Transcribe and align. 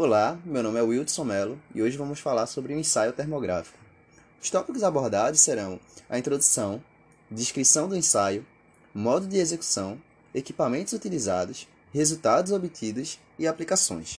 Olá, 0.00 0.38
meu 0.44 0.62
nome 0.62 0.78
é 0.78 0.82
Wilson 0.82 1.24
Mello 1.24 1.60
e 1.74 1.82
hoje 1.82 1.96
vamos 1.96 2.20
falar 2.20 2.46
sobre 2.46 2.72
o 2.72 2.78
ensaio 2.78 3.12
termográfico. 3.12 3.76
Os 4.40 4.48
tópicos 4.48 4.84
abordados 4.84 5.40
serão 5.40 5.80
a 6.08 6.16
introdução, 6.16 6.80
descrição 7.28 7.88
do 7.88 7.96
ensaio, 7.96 8.46
modo 8.94 9.26
de 9.26 9.38
execução, 9.38 10.00
equipamentos 10.32 10.92
utilizados, 10.92 11.66
resultados 11.92 12.52
obtidos 12.52 13.18
e 13.36 13.48
aplicações. 13.48 14.16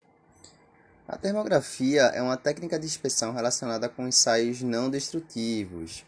A 1.07 1.15
termografia 1.15 2.01
é 2.07 2.21
uma 2.21 2.35
técnica 2.35 2.77
de 2.77 2.85
inspeção 2.85 3.31
relacionada 3.31 3.87
com 3.87 4.05
ensaios 4.05 4.61
não 4.61 4.89
destrutivos, 4.89 6.05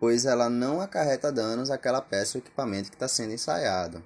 pois 0.00 0.26
ela 0.26 0.50
não 0.50 0.80
acarreta 0.80 1.30
danos 1.30 1.70
àquela 1.70 2.02
peça 2.02 2.38
ou 2.38 2.42
equipamento 2.42 2.90
que 2.90 2.96
está 2.96 3.06
sendo 3.06 3.34
ensaiado. 3.34 4.02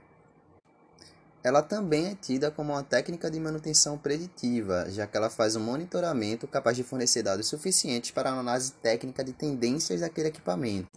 Ela 1.47 1.63
também 1.63 2.09
é 2.09 2.15
tida 2.17 2.51
como 2.51 2.73
uma 2.73 2.83
técnica 2.83 3.31
de 3.31 3.39
manutenção 3.39 3.97
preditiva, 3.97 4.91
já 4.91 5.07
que 5.07 5.17
ela 5.17 5.31
faz 5.31 5.55
um 5.55 5.61
monitoramento 5.61 6.45
capaz 6.49 6.77
de 6.77 6.83
fornecer 6.83 7.23
dados 7.23 7.47
suficientes 7.47 8.11
para 8.11 8.31
a 8.31 8.41
análise 8.41 8.73
técnica 8.73 9.23
de 9.23 9.33
tendências 9.33 10.01
daquele 10.01 10.27
equipamento. 10.27 10.89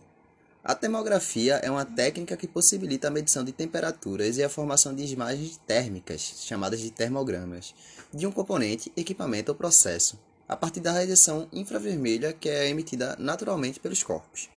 A 0.64 0.74
termografia 0.74 1.58
é 1.58 1.70
uma 1.70 1.86
técnica 1.86 2.36
que 2.36 2.48
possibilita 2.48 3.10
a 3.10 3.12
medição 3.12 3.44
de 3.44 3.52
temperaturas 3.52 4.40
e 4.40 4.44
a 4.44 4.50
formação 4.50 4.96
de 4.96 5.04
imagens 5.14 5.62
térmicas, 5.68 6.20
chamadas 6.40 6.80
de 6.80 6.90
termogramas, 6.90 7.76
de 8.12 8.26
um 8.26 8.32
componente, 8.32 8.92
equipamento 8.98 9.52
ou 9.52 9.56
processo, 9.56 10.18
a 10.48 10.56
partir 10.56 10.80
da 10.80 10.94
radiação 10.94 11.48
infravermelha 11.54 12.34
que 12.34 12.50
é 12.50 12.68
emitida 12.68 13.16
naturalmente 13.20 13.80
pelos 13.80 14.02
corpos. 14.02 14.50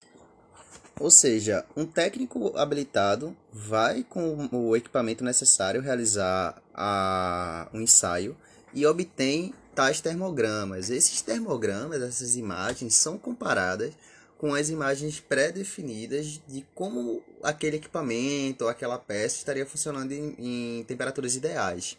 Ou 1.01 1.09
seja, 1.09 1.65
um 1.75 1.83
técnico 1.83 2.55
habilitado 2.55 3.35
vai 3.51 4.03
com 4.03 4.47
o 4.51 4.75
equipamento 4.75 5.23
necessário 5.23 5.81
realizar 5.81 6.61
a, 6.75 7.67
um 7.73 7.81
ensaio 7.81 8.37
e 8.71 8.85
obtém 8.85 9.51
tais 9.73 9.99
termogramas. 9.99 10.91
Esses 10.91 11.19
termogramas, 11.21 12.03
essas 12.03 12.35
imagens, 12.35 12.93
são 12.93 13.17
comparadas 13.17 13.93
com 14.37 14.53
as 14.53 14.69
imagens 14.69 15.19
pré-definidas 15.19 16.39
de 16.47 16.63
como 16.75 17.23
aquele 17.41 17.77
equipamento 17.77 18.65
ou 18.65 18.69
aquela 18.69 18.99
peça 18.99 19.37
estaria 19.37 19.65
funcionando 19.65 20.11
em, 20.11 20.35
em, 20.37 20.83
temperaturas 20.83 21.35
ideais. 21.35 21.97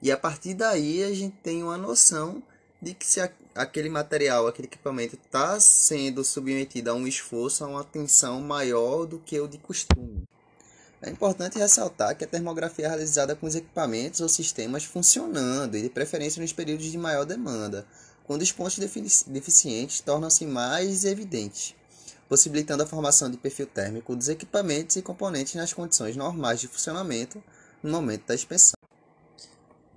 E 0.00 0.12
a 0.12 0.16
partir 0.16 0.54
daí 0.54 1.02
a 1.02 1.12
gente 1.12 1.36
tem 1.42 1.64
uma 1.64 1.76
noção 1.76 2.40
de 2.84 2.94
que 2.94 3.06
se 3.06 3.20
a, 3.20 3.30
aquele 3.54 3.88
material, 3.88 4.46
aquele 4.46 4.68
equipamento 4.68 5.16
está 5.16 5.58
sendo 5.58 6.22
submetido 6.22 6.90
a 6.90 6.94
um 6.94 7.06
esforço, 7.06 7.64
a 7.64 7.66
uma 7.66 7.82
tensão 7.82 8.40
maior 8.40 9.06
do 9.06 9.18
que 9.18 9.40
o 9.40 9.48
de 9.48 9.58
costume. 9.58 10.22
É 11.02 11.10
importante 11.10 11.58
ressaltar 11.58 12.16
que 12.16 12.24
a 12.24 12.28
termografia 12.28 12.86
é 12.86 12.88
realizada 12.88 13.34
com 13.34 13.46
os 13.46 13.54
equipamentos 13.54 14.20
ou 14.20 14.28
sistemas 14.28 14.84
funcionando 14.84 15.76
e 15.76 15.82
de 15.82 15.90
preferência 15.90 16.40
nos 16.40 16.52
períodos 16.52 16.86
de 16.86 16.96
maior 16.96 17.24
demanda, 17.24 17.86
quando 18.24 18.42
os 18.42 18.52
pontos 18.52 18.78
deficientes 19.26 20.00
tornam-se 20.00 20.46
mais 20.46 21.04
evidentes 21.04 21.74
possibilitando 22.28 22.82
a 22.82 22.86
formação 22.86 23.30
de 23.30 23.36
perfil 23.36 23.66
térmico 23.66 24.16
dos 24.16 24.28
equipamentos 24.28 24.96
e 24.96 25.02
componentes 25.02 25.54
nas 25.54 25.72
condições 25.72 26.16
normais 26.16 26.60
de 26.60 26.68
funcionamento 26.68 27.42
no 27.82 27.90
momento 27.90 28.26
da 28.26 28.34
inspeção. 28.34 28.74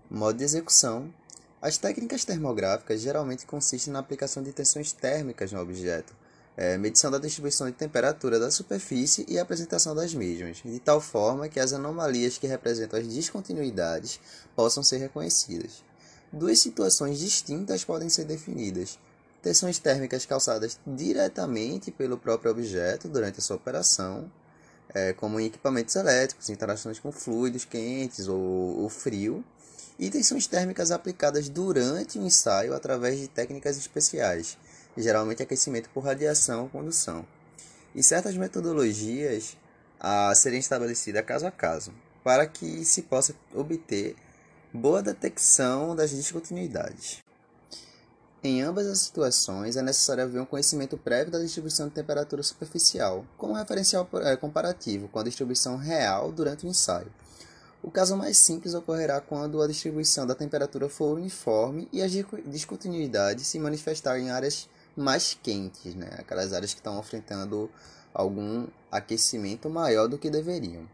Modo 0.09 0.38
de 0.38 0.43
execução. 0.43 1.13
As 1.59 1.75
técnicas 1.75 2.23
termográficas 2.23 3.02
geralmente 3.02 3.47
consistem 3.47 3.91
na 3.91 3.97
aplicação 3.97 4.44
de 4.44 4.53
tensões 4.53 4.91
térmicas 4.91 5.52
no 5.52 5.59
objeto, 5.59 6.14
é, 6.55 6.77
medição 6.77 7.09
da 7.09 7.17
distribuição 7.17 7.66
de 7.66 7.73
temperatura 7.73 8.39
da 8.39 8.52
superfície 8.52 9.25
e 9.27 9.39
apresentação 9.39 9.95
das 9.95 10.14
mesmas, 10.14 10.61
de 10.64 10.80
tal 10.80 11.02
forma 11.02 11.49
que 11.49 11.59
as 11.59 11.73
anomalias 11.73 12.38
que 12.38 12.45
representam 12.45 12.99
as 12.99 13.08
descontinuidades 13.08 14.19
possam 14.55 14.83
ser 14.83 14.97
reconhecidas. 14.97 15.83
Duas 16.31 16.59
situações 16.59 17.17
distintas 17.17 17.83
podem 17.83 18.09
ser 18.09 18.25
definidas, 18.25 18.99
tensões 19.42 19.80
térmicas 19.80 20.27
causadas 20.27 20.80
diretamente 20.86 21.89
pelo 21.89 22.20
próprio 22.20 22.52
objeto 22.52 23.08
durante 23.08 23.39
a 23.39 23.42
sua 23.42 23.55
operação, 23.55 24.31
é, 24.93 25.11
como 25.14 25.39
em 25.39 25.48
equipamentos 25.48 25.95
elétricos, 25.95 26.49
interações 26.52 26.99
com 26.99 27.11
fluidos 27.11 27.65
quentes 27.65 28.27
ou, 28.27 28.37
ou 28.37 28.89
frio, 28.89 29.43
tensões 30.11 30.45
térmicas 30.45 30.91
aplicadas 30.91 31.49
durante 31.49 32.19
o 32.19 32.21
ensaio 32.21 32.73
através 32.73 33.19
de 33.19 33.27
técnicas 33.27 33.77
especiais, 33.77 34.58
geralmente 34.95 35.41
aquecimento 35.41 35.89
por 35.89 36.03
radiação 36.03 36.63
ou 36.63 36.69
condução, 36.69 37.25
e 37.95 38.03
certas 38.03 38.37
metodologias 38.37 39.57
a 39.99 40.33
serem 40.36 40.59
estabelecidas 40.59 41.25
caso 41.25 41.47
a 41.47 41.52
caso, 41.52 41.91
para 42.23 42.45
que 42.45 42.86
se 42.86 43.02
possa 43.02 43.33
obter 43.53 44.15
boa 44.71 45.02
detecção 45.02 45.95
das 45.95 46.11
descontinuidades. 46.11 47.23
Em 48.43 48.61
ambas 48.61 48.86
as 48.86 48.99
situações, 48.99 49.75
é 49.75 49.81
necessário 49.81 50.23
haver 50.23 50.39
um 50.39 50.45
conhecimento 50.45 50.95
prévio 50.95 51.31
da 51.31 51.39
distribuição 51.39 51.87
de 51.87 51.95
temperatura 51.95 52.43
superficial, 52.43 53.25
como 53.36 53.53
referencial 53.53 54.07
é, 54.21 54.36
comparativo 54.37 55.07
com 55.07 55.19
a 55.19 55.23
distribuição 55.23 55.75
real 55.75 56.31
durante 56.31 56.65
o 56.65 56.69
ensaio. 56.69 57.11
O 57.83 57.92
caso 57.92 58.17
mais 58.17 58.38
simples 58.38 58.73
ocorrerá 58.73 59.21
quando 59.21 59.61
a 59.61 59.67
distribuição 59.67 60.26
da 60.26 60.33
temperatura 60.33 60.89
for 60.89 61.15
uniforme 61.17 61.88
e 61.93 62.02
as 62.02 62.11
descontinuidades 62.45 63.48
se 63.48 63.60
manifestarem 63.60 64.26
em 64.26 64.30
áreas 64.32 64.67
mais 64.95 65.38
quentes, 65.42 65.93
né? 65.93 66.10
aquelas 66.17 66.54
áreas 66.54 66.73
que 66.73 66.80
estão 66.80 66.99
enfrentando 66.99 67.70
algum 68.14 68.66
aquecimento 68.92 69.70
maior 69.70 70.08
do 70.08 70.17
que 70.17 70.30
deveriam. 70.30 70.87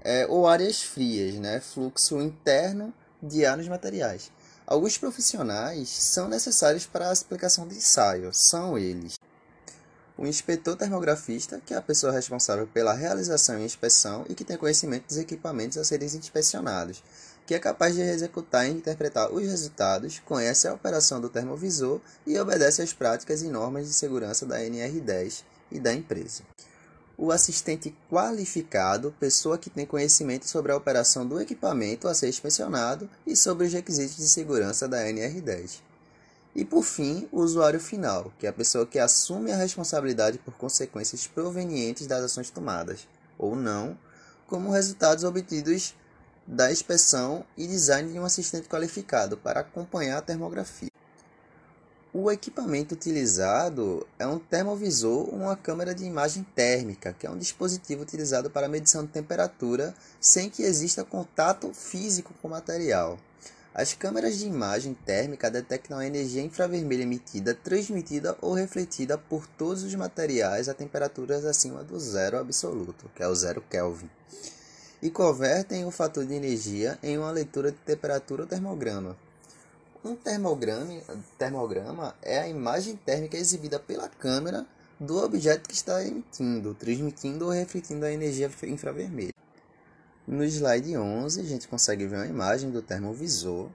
É, 0.00 0.24
ou 0.28 0.46
áreas 0.46 0.80
frias, 0.80 1.34
né? 1.34 1.60
fluxo 1.60 2.20
interno 2.20 2.94
de 3.20 3.44
ar 3.44 3.56
nos 3.56 3.66
materiais. 3.66 4.30
Alguns 4.64 4.96
profissionais 4.96 5.88
são 5.88 6.28
necessários 6.28 6.86
para 6.86 7.08
a 7.08 7.12
aplicação 7.12 7.66
de 7.66 7.74
ensaio. 7.74 8.32
São 8.32 8.78
eles: 8.78 9.17
o 10.18 10.26
inspetor 10.26 10.76
termografista, 10.76 11.62
que 11.64 11.72
é 11.72 11.76
a 11.76 11.82
pessoa 11.82 12.12
responsável 12.12 12.66
pela 12.66 12.92
realização 12.92 13.58
e 13.58 13.64
inspeção 13.64 14.26
e 14.28 14.34
que 14.34 14.44
tem 14.44 14.56
conhecimento 14.56 15.06
dos 15.06 15.16
equipamentos 15.16 15.78
a 15.78 15.84
serem 15.84 16.08
inspecionados, 16.08 17.02
que 17.46 17.54
é 17.54 17.58
capaz 17.58 17.94
de 17.94 18.02
executar 18.02 18.66
e 18.66 18.72
interpretar 18.72 19.32
os 19.32 19.42
resultados, 19.42 20.18
conhece 20.26 20.66
a 20.66 20.74
operação 20.74 21.20
do 21.20 21.28
termovisor 21.28 22.00
e 22.26 22.38
obedece 22.38 22.82
às 22.82 22.92
práticas 22.92 23.42
e 23.42 23.48
normas 23.48 23.86
de 23.86 23.94
segurança 23.94 24.44
da 24.44 24.58
NR10 24.58 25.44
e 25.70 25.78
da 25.78 25.94
empresa 25.94 26.42
o 27.18 27.32
assistente 27.32 27.92
qualificado, 28.08 29.12
pessoa 29.18 29.58
que 29.58 29.68
tem 29.68 29.84
conhecimento 29.84 30.46
sobre 30.46 30.70
a 30.70 30.76
operação 30.76 31.26
do 31.26 31.40
equipamento 31.40 32.06
a 32.06 32.14
ser 32.14 32.28
inspecionado 32.28 33.10
e 33.26 33.34
sobre 33.34 33.66
os 33.66 33.72
requisitos 33.72 34.16
de 34.16 34.28
segurança 34.28 34.86
da 34.86 35.04
NR10. 35.04 35.80
E 36.58 36.64
por 36.64 36.82
fim, 36.82 37.28
o 37.30 37.40
usuário 37.40 37.78
final, 37.78 38.32
que 38.36 38.44
é 38.44 38.50
a 38.50 38.52
pessoa 38.52 38.84
que 38.84 38.98
assume 38.98 39.52
a 39.52 39.56
responsabilidade 39.56 40.38
por 40.38 40.52
consequências 40.54 41.24
provenientes 41.24 42.08
das 42.08 42.24
ações 42.24 42.50
tomadas, 42.50 43.06
ou 43.38 43.54
não, 43.54 43.96
como 44.48 44.72
resultados 44.72 45.22
obtidos 45.22 45.94
da 46.44 46.72
inspeção 46.72 47.44
e 47.56 47.64
design 47.64 48.12
de 48.12 48.18
um 48.18 48.24
assistente 48.24 48.68
qualificado 48.68 49.36
para 49.36 49.60
acompanhar 49.60 50.18
a 50.18 50.22
termografia. 50.22 50.90
O 52.12 52.28
equipamento 52.28 52.96
utilizado 52.96 54.04
é 54.18 54.26
um 54.26 54.40
termovisor 54.40 55.32
ou 55.32 55.36
uma 55.36 55.54
câmera 55.54 55.94
de 55.94 56.04
imagem 56.04 56.42
térmica, 56.56 57.14
que 57.16 57.24
é 57.24 57.30
um 57.30 57.38
dispositivo 57.38 58.02
utilizado 58.02 58.50
para 58.50 58.68
medição 58.68 59.04
de 59.04 59.12
temperatura 59.12 59.94
sem 60.20 60.50
que 60.50 60.64
exista 60.64 61.04
contato 61.04 61.72
físico 61.72 62.34
com 62.42 62.48
o 62.48 62.50
material. 62.50 63.16
As 63.74 63.92
câmeras 63.92 64.38
de 64.38 64.46
imagem 64.46 64.94
térmica 64.94 65.50
detectam 65.50 65.98
a 65.98 66.06
energia 66.06 66.42
infravermelha 66.42 67.02
emitida, 67.02 67.54
transmitida 67.54 68.36
ou 68.40 68.52
refletida 68.54 69.18
por 69.18 69.46
todos 69.46 69.82
os 69.82 69.94
materiais 69.94 70.68
a 70.68 70.74
temperaturas 70.74 71.44
acima 71.44 71.84
do 71.84 72.00
zero 72.00 72.38
absoluto, 72.38 73.10
que 73.14 73.22
é 73.22 73.28
o 73.28 73.34
zero 73.34 73.62
Kelvin, 73.70 74.10
e 75.02 75.10
convertem 75.10 75.84
o 75.84 75.90
fator 75.90 76.24
de 76.24 76.34
energia 76.34 76.98
em 77.02 77.18
uma 77.18 77.30
leitura 77.30 77.70
de 77.70 77.78
temperatura 77.78 78.42
ou 78.42 78.48
termograma. 78.48 79.16
Um 80.04 80.16
termograma, 80.16 81.00
termograma 81.36 82.14
é 82.22 82.38
a 82.38 82.48
imagem 82.48 82.96
térmica 82.96 83.36
exibida 83.36 83.78
pela 83.78 84.08
câmera 84.08 84.66
do 84.98 85.22
objeto 85.22 85.68
que 85.68 85.74
está 85.74 86.04
emitindo, 86.04 86.74
transmitindo 86.74 87.44
ou 87.44 87.50
refletindo 87.50 88.06
a 88.06 88.12
energia 88.12 88.50
infravermelha. 88.64 89.32
No 90.28 90.44
slide 90.44 90.96
11, 90.96 91.40
a 91.40 91.44
gente 91.44 91.66
consegue 91.66 92.06
ver 92.06 92.16
uma 92.16 92.26
imagem 92.26 92.70
do 92.70 92.82
termovisor. 92.82 93.70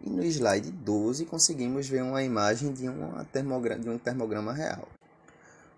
E 0.00 0.10
no 0.10 0.24
slide 0.24 0.70
12, 0.70 1.24
conseguimos 1.24 1.88
ver 1.88 2.02
uma 2.02 2.22
imagem 2.22 2.72
de, 2.72 2.88
uma 2.88 3.24
termogra 3.26 3.78
de 3.78 3.88
um 3.88 3.96
termograma 3.96 4.52
real. 4.52 4.88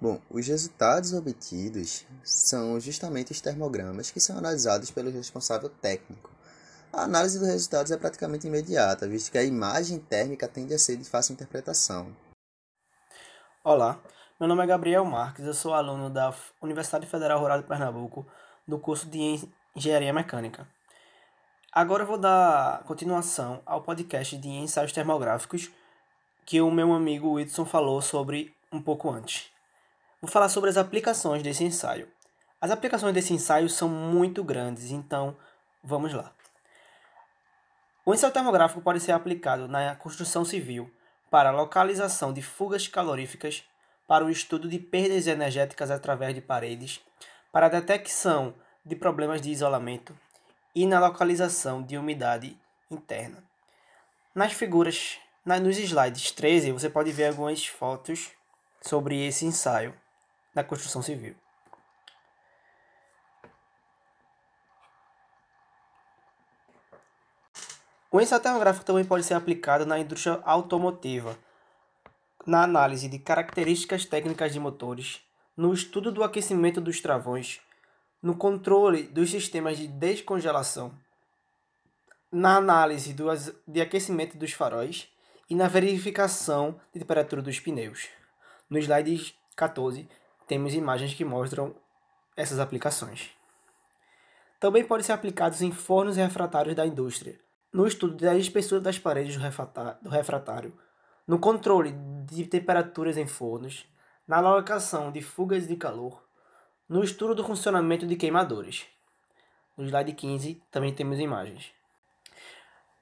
Bom, 0.01 0.19
os 0.31 0.47
resultados 0.47 1.13
obtidos 1.13 2.07
são 2.25 2.81
justamente 2.81 3.33
os 3.33 3.41
termogramas 3.41 4.11
que 4.11 4.19
são 4.19 4.39
analisados 4.39 4.91
pelo 4.91 5.11
responsável 5.11 5.69
técnico 5.69 6.31
a 6.97 7.03
análise 7.03 7.39
dos 7.39 7.49
resultados 7.49 7.93
é 7.93 7.97
praticamente 7.99 8.47
imediata, 8.47 9.07
visto 9.07 9.31
que 9.31 9.37
a 9.37 9.45
imagem 9.45 9.99
térmica 9.99 10.49
tende 10.49 10.73
a 10.73 10.79
ser 10.79 10.97
de 10.97 11.05
fácil 11.05 11.35
interpretação. 11.35 12.09
Olá, 13.63 14.01
meu 14.41 14.49
nome 14.49 14.63
é 14.65 14.67
Gabriel 14.67 15.05
Marques, 15.05 15.45
eu 15.45 15.53
sou 15.53 15.75
aluno 15.75 16.09
da 16.09 16.35
Universidade 16.63 17.07
Federal 17.07 17.39
Rural 17.39 17.61
de 17.61 17.69
Pernambuco, 17.69 18.27
do 18.67 18.79
curso 18.79 19.07
de 19.11 19.47
Engenharia 19.77 20.11
Mecânica. 20.11 20.67
Agora 21.71 22.03
eu 22.03 22.07
vou 22.07 22.17
dar 22.17 22.83
continuação 22.85 23.61
ao 23.67 23.83
podcast 23.83 24.35
de 24.39 24.49
ensaios 24.49 24.91
termográficos 24.91 25.71
que 26.47 26.63
o 26.63 26.71
meu 26.71 26.95
amigo 26.95 27.35
Whitson 27.35 27.67
falou 27.67 28.01
sobre 28.01 28.57
um 28.73 28.81
pouco 28.81 29.11
antes. 29.11 29.51
Vou 30.19 30.31
falar 30.31 30.49
sobre 30.49 30.71
as 30.71 30.79
aplicações 30.79 31.43
desse 31.43 31.63
ensaio. 31.63 32.09
As 32.59 32.71
aplicações 32.71 33.13
desse 33.13 33.35
ensaio 33.35 33.69
são 33.69 33.87
muito 33.87 34.43
grandes, 34.43 34.91
então 34.91 35.37
vamos 35.85 36.15
lá. 36.15 36.33
O 38.03 38.15
ensaio 38.15 38.33
termográfico 38.33 38.81
pode 38.81 39.01
ser 39.01 39.13
aplicado 39.13 39.69
na 39.69 39.95
construção 39.97 40.43
civil 40.43 40.91
para 41.31 41.51
localização 41.51 42.33
de 42.33 42.41
fugas 42.41 42.89
caloríficas, 42.89 43.63
para 44.09 44.25
o 44.25 44.31
estudo 44.31 44.71
de 44.71 44.79
perdas 44.79 45.27
energéticas 45.27 45.91
através 45.91 46.35
de 46.35 46.41
paredes, 46.41 47.03
para 47.53 47.67
a 47.67 47.69
detecção 47.69 48.55
de 48.87 48.95
problemas 48.95 49.43
de 49.43 49.51
isolamento 49.51 50.17
e 50.73 50.87
na 50.87 51.01
localização 51.01 51.83
de 51.83 51.99
umidade 51.99 52.57
interna. 52.89 53.43
Nas 54.33 54.53
figuras, 54.53 55.19
nos 55.45 55.77
slides 55.77 56.31
13, 56.31 56.71
você 56.71 56.89
pode 56.89 57.11
ver 57.11 57.27
algumas 57.27 57.67
fotos 57.67 58.31
sobre 58.81 59.27
esse 59.27 59.45
ensaio 59.45 59.93
na 60.55 60.63
construção 60.63 61.03
civil. 61.03 61.35
O 68.13 68.21
ensaio 68.21 68.41
termográfico 68.41 68.85
também 68.85 69.05
pode 69.05 69.25
ser 69.25 69.35
aplicado 69.35 69.85
na 69.85 69.99
indústria 69.99 70.41
automotiva, 70.45 71.37
na 72.47 72.63
análise 72.63 73.09
de 73.09 73.19
características 73.19 74.05
técnicas 74.05 74.53
de 74.53 74.61
motores, 74.61 75.21
no 75.57 75.75
estudo 75.75 76.13
do 76.13 76.23
aquecimento 76.23 76.81
dos 76.81 77.01
travões, 77.01 77.61
no 78.27 78.37
controle 78.37 79.05
dos 79.05 79.31
sistemas 79.31 79.79
de 79.79 79.87
descongelação, 79.87 80.93
na 82.33 82.57
análise 82.57 83.15
do, 83.15 83.27
de 83.69 83.81
aquecimento 83.81 84.37
dos 84.37 84.51
faróis 84.51 85.09
e 85.49 85.55
na 85.55 85.69
verificação 85.69 86.81
de 86.93 86.99
temperatura 86.99 87.41
dos 87.41 87.61
pneus. 87.61 88.09
No 88.69 88.79
slide 88.79 89.33
14, 89.55 90.09
temos 90.45 90.75
imagens 90.75 91.15
que 91.15 91.25
mostram 91.25 91.73
essas 92.37 92.59
aplicações. 92.59 93.31
Também 94.59 94.85
pode 94.85 95.05
ser 95.05 95.13
aplicado 95.13 95.55
em 95.63 95.71
fornos 95.71 96.17
refratários 96.17 96.75
da 96.75 96.85
indústria, 96.85 97.39
no 97.73 97.87
estudo 97.87 98.17
da 98.17 98.35
espessura 98.35 98.81
das 98.81 98.99
paredes 98.99 99.37
do 99.37 100.11
refratário, 100.11 100.77
no 101.29 101.39
controle 101.39 101.95
de 102.25 102.45
temperaturas 102.45 103.17
em 103.17 103.27
fornos, 103.29 103.87
na 104.27 104.39
alocação 104.39 105.13
de 105.13 105.23
fugas 105.23 105.69
de 105.69 105.77
calor, 105.77 106.26
no 106.89 107.03
estudo 107.03 107.35
do 107.35 107.45
funcionamento 107.45 108.07
de 108.07 108.17
queimadores. 108.17 108.87
No 109.77 109.85
slide 109.85 110.13
15 110.13 110.63
também 110.71 110.95
temos 110.95 111.19
imagens. 111.19 111.73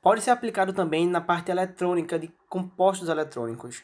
Pode 0.00 0.22
ser 0.22 0.31
aplicado 0.31 0.72
também 0.72 1.06
na 1.06 1.20
parte 1.20 1.50
eletrônica 1.50 2.19
de 2.19 2.28
compostos 2.48 3.08
eletrônicos. 3.08 3.82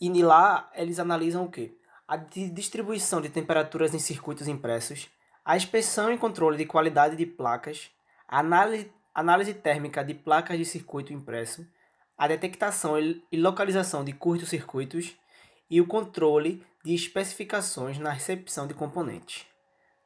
E 0.00 0.10
lá 0.22 0.70
eles 0.74 0.98
analisam 0.98 1.44
o 1.44 1.50
que? 1.50 1.76
A 2.06 2.16
distribuição 2.16 3.20
de 3.20 3.28
temperaturas 3.28 3.94
em 3.94 3.98
circuitos 3.98 4.48
impressos, 4.48 5.08
a 5.44 5.56
inspeção 5.56 6.12
e 6.12 6.18
controle 6.18 6.56
de 6.56 6.64
qualidade 6.64 7.16
de 7.16 7.26
placas, 7.26 7.90
a 8.26 8.38
análise, 8.38 8.90
análise 9.14 9.54
térmica 9.54 10.04
de 10.04 10.14
placas 10.14 10.56
de 10.56 10.64
circuito 10.64 11.12
impresso, 11.12 11.66
a 12.16 12.26
detectação 12.26 12.98
e 12.98 13.36
localização 13.36 14.04
de 14.04 14.12
curtos-circuitos 14.12 15.16
e 15.70 15.80
o 15.80 15.86
controle 15.86 16.64
de 16.84 16.94
especificações 16.94 17.98
na 17.98 18.10
recepção 18.10 18.66
de 18.66 18.74
componentes. 18.74 19.46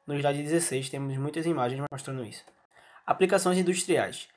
No 0.06 0.14
slide 0.14 0.42
16 0.42 0.90
temos 0.90 1.16
muitas 1.16 1.46
imagens 1.46 1.84
mostrando 1.90 2.24
isso. 2.24 2.44
Aplicações 3.06 3.58
industriais. 3.58 4.28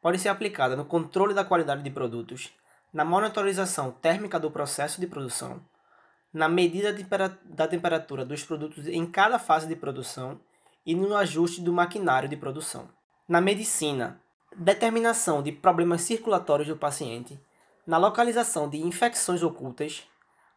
Pode 0.00 0.18
ser 0.18 0.28
aplicada 0.28 0.76
no 0.76 0.84
controle 0.84 1.34
da 1.34 1.44
qualidade 1.44 1.82
de 1.82 1.90
produtos, 1.90 2.52
na 2.92 3.04
monitorização 3.04 3.90
térmica 3.90 4.38
do 4.38 4.50
processo 4.50 5.00
de 5.00 5.06
produção, 5.06 5.60
na 6.32 6.48
medida 6.48 6.96
da 7.44 7.66
temperatura 7.66 8.24
dos 8.24 8.44
produtos 8.44 8.86
em 8.86 9.06
cada 9.06 9.38
fase 9.38 9.66
de 9.66 9.74
produção 9.74 10.40
e 10.86 10.94
no 10.94 11.16
ajuste 11.16 11.60
do 11.60 11.72
maquinário 11.72 12.28
de 12.28 12.36
produção. 12.36 12.88
Na 13.28 13.40
medicina, 13.40 14.20
determinação 14.56 15.42
de 15.42 15.52
problemas 15.52 16.02
circulatórios 16.02 16.68
do 16.68 16.76
paciente, 16.76 17.38
na 17.86 17.98
localização 17.98 18.68
de 18.68 18.78
infecções 18.78 19.42
ocultas, 19.42 20.06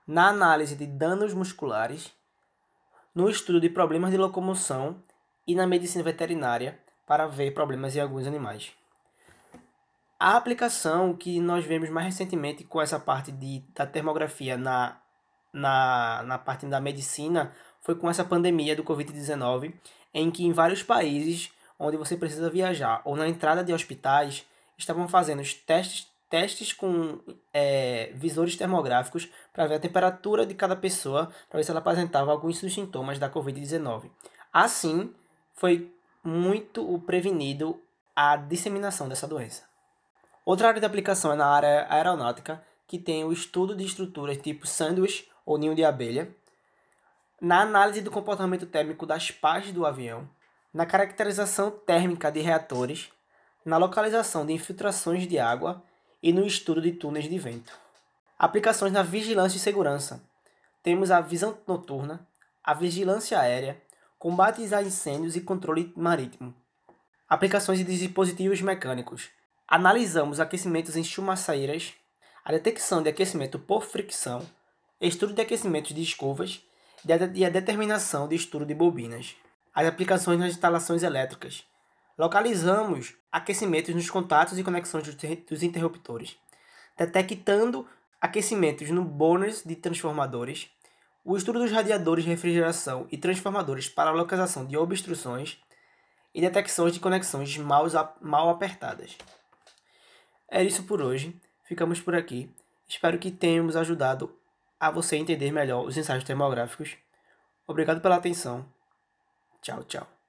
na 0.08 0.30
análise 0.30 0.76
de 0.76 0.86
danos 0.86 1.34
musculares, 1.34 2.12
no 3.14 3.30
estudo 3.30 3.60
de 3.60 3.70
problemas 3.70 4.12
de 4.12 4.18
locomoção 4.18 5.02
e 5.46 5.56
na 5.56 5.68
medicina 5.68 6.04
veterinária 6.04 6.80
para 7.06 7.28
ver 7.28 7.54
problemas 7.54 7.96
em 7.96 8.00
alguns 8.00 8.26
animais. 8.26 8.72
A 10.20 10.38
aplicação 10.38 11.16
que 11.16 11.40
nós 11.40 11.66
vemos 11.66 11.90
mais 11.90 12.06
recentemente 12.06 12.64
com 12.64 12.82
essa 12.82 13.00
parte 13.00 13.32
de, 13.32 13.64
da 13.74 13.86
termografia 13.86 14.56
na, 14.56 14.98
na, 15.52 16.24
na 16.24 16.38
parte 16.38 16.66
da 16.68 16.80
medicina 16.80 17.52
foi 17.82 17.96
com 17.96 18.10
essa 18.10 18.24
pandemia 18.24 18.76
do 18.76 18.84
Covid-19, 18.84 19.74
em 20.14 20.30
que 20.30 20.46
em 20.46 20.52
vários 20.52 20.84
países 20.84 21.52
onde 21.80 21.98
você 21.98 22.16
precisa 22.16 22.50
viajar 22.50 23.02
ou 23.04 23.16
na 23.16 23.28
entrada 23.28 23.64
de 23.64 23.74
hospitais 23.74 24.46
estavam 24.78 25.08
fazendo 25.08 25.42
os 25.42 25.54
testes 25.54 26.11
testes 26.32 26.72
com 26.72 27.20
é, 27.54 28.12
visores 28.16 28.56
termográficos 28.56 29.30
para 29.52 29.68
ver 29.68 29.76
a 29.76 29.80
temperatura 29.80 30.46
de 30.46 30.56
cada 30.56 30.78
pessoa, 30.78 31.30
para 31.50 31.58
ver 31.58 31.66
se 31.66 31.70
ela 31.70 31.82
apresentava 31.82 32.32
alguns 32.32 32.62
dos 32.62 32.74
sintomas 32.74 33.20
da 33.20 33.30
Covid-19. 33.30 34.10
Assim, 34.52 35.14
foi 35.54 35.94
muito 36.24 37.00
prevenido 37.06 37.80
a 38.16 38.38
disseminação 38.38 39.10
dessa 39.10 39.28
doença. 39.28 39.64
Outra 40.46 40.70
área 40.70 40.80
de 40.80 40.86
aplicação 40.86 41.34
é 41.34 41.36
na 41.36 41.48
área 41.48 41.86
aeronáutica, 41.90 42.64
que 42.88 42.98
tem 42.98 43.26
o 43.26 43.34
estudo 43.34 43.76
de 43.76 43.84
estruturas 43.84 44.38
tipo 44.38 44.66
sanduíche 44.66 45.28
ou 45.46 45.58
ninho 45.58 45.76
de 45.76 45.84
abelha, 45.84 46.34
na 47.42 47.62
análise 47.62 48.02
do 48.02 48.12
comportamento 48.12 48.66
térmico 48.66 49.06
das 49.06 49.32
partes 49.32 49.74
do 49.74 49.86
avião, 49.86 50.30
na 50.74 50.86
caracterização 50.86 51.72
térmica 51.72 52.32
de 52.32 52.40
reatores, 52.40 53.10
na 53.66 53.78
localização 53.78 54.46
de 54.46 54.54
infiltrações 54.54 55.28
de 55.28 55.38
água 55.38 55.84
e 56.22 56.32
no 56.32 56.46
estudo 56.46 56.82
de 56.82 56.92
túneis 56.92 57.30
de 57.30 57.38
vento. 57.40 57.72
Aplicações 58.38 58.92
na 58.92 59.04
vigilância 59.04 59.58
e 59.58 59.60
segurança. 59.60 60.24
Temos 60.84 61.12
a 61.12 61.22
visão 61.22 61.58
noturna, 61.68 62.28
a 62.64 62.74
vigilância 62.74 63.40
aérea, 63.40 63.82
combates 64.18 64.74
a 64.74 64.82
incêndios 64.82 65.36
e 65.36 65.42
controle 65.42 65.92
marítimo. 65.96 66.54
Aplicações 67.28 67.80
de 67.80 67.86
dispositivos 67.86 68.62
mecânicos. 68.62 69.30
Analisamos 69.68 70.40
aquecimentos 70.40 70.96
em 70.96 71.04
chumaçeiras, 71.04 71.94
a 72.44 72.52
detecção 72.52 73.02
de 73.02 73.10
aquecimento 73.10 73.58
por 73.58 73.84
fricção, 73.84 74.46
estudo 75.00 75.34
de 75.34 75.42
aquecimentos 75.42 75.94
de 75.94 76.02
escovas 76.02 76.64
e 77.34 77.46
a 77.46 77.50
determinação 77.50 78.28
de 78.28 78.36
estudo 78.36 78.66
de 78.66 78.76
bobinas. 78.76 79.36
As 79.74 79.88
aplicações 79.88 80.40
nas 80.40 80.52
instalações 80.52 81.02
elétricas. 81.02 81.64
Localizamos 82.18 83.16
aquecimentos 83.32 83.94
nos 83.96 84.10
contatos 84.10 84.58
e 84.58 84.64
conexões 84.64 85.04
dos 85.50 85.64
interruptores, 85.64 86.38
detectando 86.98 87.88
aquecimentos 88.20 88.90
no 88.90 89.04
burners 89.04 89.64
de 89.64 89.76
transformadores, 89.76 90.70
o 91.24 91.38
estudo 91.38 91.60
dos 91.60 91.72
radiadores 91.72 92.24
de 92.24 92.30
refrigeração 92.30 93.08
e 93.12 93.18
transformadores 93.18 93.88
para 93.88 94.10
a 94.10 94.14
localização 94.14 94.66
de 94.66 94.78
obstruções 94.78 95.60
e 96.34 96.42
detecções 96.42 96.94
de 96.94 97.00
conexões 97.00 97.58
mal, 97.58 97.86
mal 98.22 98.50
apertadas. 98.50 99.18
É 100.50 100.64
isso 100.64 100.84
por 100.84 101.02
hoje. 101.02 101.40
Ficamos 101.64 102.02
por 102.02 102.14
aqui. 102.14 102.54
Espero 102.88 103.18
que 103.18 103.32
tenhamos 103.32 103.78
ajudado 103.78 104.36
a 104.78 104.92
você 104.92 105.16
entender 105.16 105.52
melhor 105.52 105.86
os 105.86 105.96
ensaios 105.96 106.24
termográficos. 106.24 106.98
Obrigado 107.66 108.02
pela 108.02 108.18
atenção. 108.18 108.66
Tchau, 109.62 109.84
tchau. 109.86 110.21